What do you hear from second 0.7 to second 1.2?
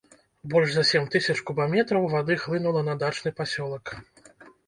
за сем